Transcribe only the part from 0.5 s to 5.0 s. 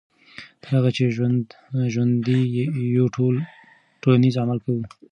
تر هغه چې ژوندي یو ټولنیز عمل کوو.